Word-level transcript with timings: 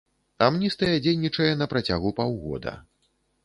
Амністыя 0.45 0.95
дзейнічае 1.03 1.51
на 1.61 1.69
працягу 1.73 2.15
паўгода. 2.21 2.75